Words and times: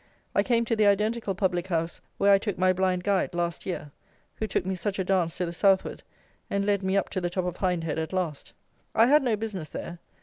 I 0.33 0.41
came 0.41 0.65
to 0.65 0.75
the 0.75 0.87
identical 0.87 1.35
public 1.35 1.67
house 1.67 2.01
where 2.17 2.33
I 2.33 2.39
took 2.39 2.57
my 2.57 2.73
blind 2.73 3.03
guide 3.03 3.35
last 3.35 3.67
year, 3.67 3.91
who 4.37 4.47
took 4.47 4.65
me 4.65 4.73
such 4.73 4.97
a 4.97 5.03
dance 5.03 5.37
to 5.37 5.45
the 5.45 5.53
southward, 5.53 6.01
and 6.49 6.65
led 6.65 6.81
me 6.81 6.97
up 6.97 7.09
to 7.09 7.21
the 7.21 7.29
top 7.29 7.45
of 7.45 7.57
Hindhead 7.57 7.99
at 7.99 8.11
last. 8.11 8.53
I 8.95 9.05
had 9.05 9.21
no 9.21 9.35
business 9.35 9.69
there. 9.69 9.99